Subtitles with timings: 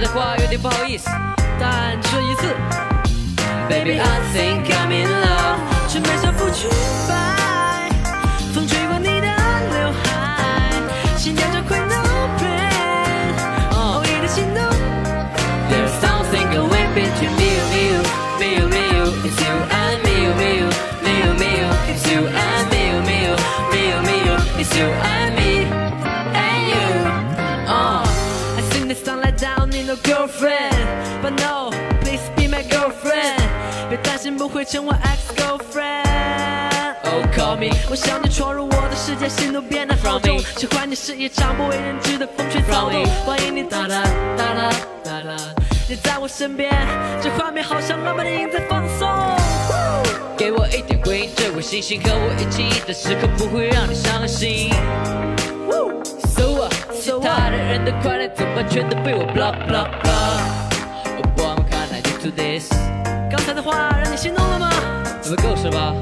[0.00, 1.10] 的话有点不好意思，
[1.60, 2.56] 但这一次
[3.68, 5.58] ，Baby I think I'm in love，
[5.88, 6.70] 裙摆像芙蕖
[7.06, 7.90] 白，
[8.54, 10.72] 风吹过你的刘海，
[11.18, 14.64] 心跳着快 no pain，偶遇的心动。
[15.68, 18.00] There's something going between me and you,
[18.40, 20.64] me and you, it's you and me and you,
[21.04, 23.36] me and you, it's you and me and you,
[23.70, 25.19] me and you, it's you and
[29.80, 31.70] 来找你的 girlfriend，but no
[32.02, 33.38] please be my girlfriend，
[33.88, 36.96] 别担心不会成为 ex girlfriend。
[37.04, 40.38] Oh, call me 我想你闯入我的世界，心都变得好重。
[40.56, 44.02] 喜欢你是一场不为人知的风吹草动欢迎你哒哒
[44.36, 44.70] 哒哒
[45.04, 45.36] 哒哒，
[45.88, 46.70] 你在我身边，
[47.22, 49.08] 这画面好像浪漫的影在放送。
[50.36, 54.70] 给我一点回应，这位星星和我一起的时刻不会让你伤心。
[57.00, 62.68] 其他的人的快乐怎么全都被我 blah blah blah？Oh boy, I'm kinda addicted to this。
[63.30, 64.70] 刚才的话让你心动了吗？
[65.22, 65.94] 怎么够是吧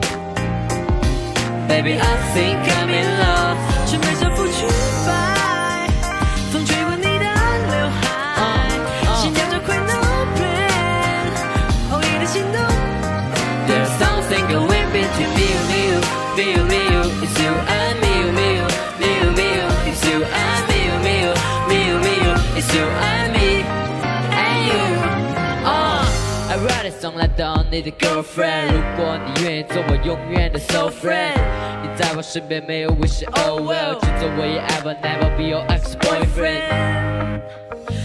[1.68, 3.56] ？Baby, I think I'm in love。
[3.86, 4.66] 裙摆像芙蕖
[5.06, 5.86] 白，
[6.50, 7.26] 风吹过你的
[7.70, 8.68] 刘海，
[9.22, 10.02] 心跳着快 no
[10.34, 11.30] pain，
[11.92, 12.58] 偶遇的心动。
[13.68, 16.02] There's something going between me and you,
[16.34, 16.97] me and you, it's you
[26.88, 31.34] I write a song 来当你的 girlfriend，如果你愿意做我永远的 soul friend，
[31.82, 37.42] 你在我身边没有危险 oh well，只做我也 ever never be your ex boyfriend。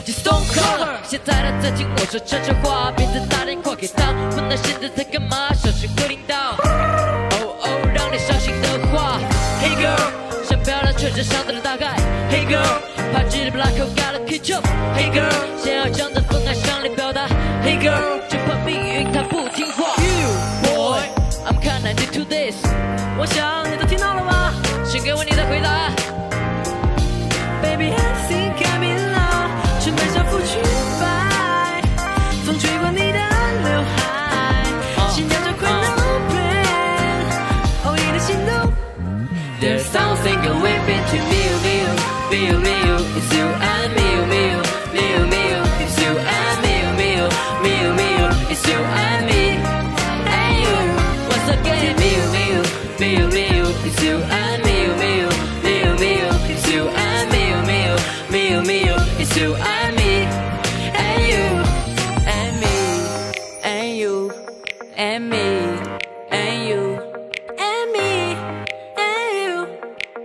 [0.06, 0.98] Just don't call her。
[1.02, 4.12] 现在他在听我说悄悄话，别再打电话给她。
[4.36, 6.36] 问他现在在干嘛，小心会听到。
[6.60, 7.66] 哦哦，
[7.96, 9.18] 让你伤心的话。
[9.62, 11.96] Hey girl，想表达却只想到了大概。
[12.30, 12.82] Hey girl，
[13.14, 14.66] 怕记得 black hole gotta catch up。
[14.98, 15.32] Hey girl，
[15.64, 17.30] 想要将这份爱向你表达。
[17.64, 18.20] Hey girl，
[18.66, 19.96] 命运它不听话。
[20.02, 20.30] You
[20.64, 22.56] boy，I'm kinda into this。
[23.18, 24.54] 我想你都听到了吧
[24.86, 25.92] 请给我你的回答。
[27.62, 29.50] ？Baby I think I'm in love，
[29.80, 30.62] 裙摆像芙蕖
[31.00, 31.82] 白，
[32.46, 33.20] 风吹过你的
[33.64, 34.66] 刘海，
[35.12, 37.24] 心跳着快 no pain，
[37.86, 38.52] 偶遇的心动。
[39.62, 41.88] There's something going between me and you,
[42.30, 42.83] me and you,
[48.54, 49.44] it's you and me
[50.30, 50.76] and you.
[51.28, 52.62] Once again, me and me, you,
[53.00, 53.66] me and me, you.
[53.88, 55.12] it's you and me and me,
[55.64, 56.30] me and me, you.
[56.54, 57.80] it's you and me and me,
[58.30, 59.10] me and me, you me
[59.42, 60.12] you and me
[61.02, 61.44] and you
[62.36, 62.76] and me
[63.64, 64.30] and you.
[64.96, 65.50] And me,
[66.38, 66.62] and
[69.42, 69.58] you,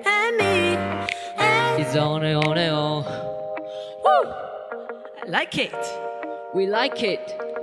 [0.04, 0.54] and me,
[1.82, 3.04] It's on and on and on.
[4.04, 4.32] Woo!
[5.22, 5.74] I like it.
[6.54, 7.57] We like it.